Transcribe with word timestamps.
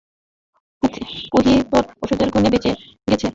পুহি 1.31 1.53
তোর 1.71 1.83
ওষুধের 2.03 2.29
গুনে 2.33 2.49
বেঁচে 2.53 2.71
গেছে। 3.07 3.27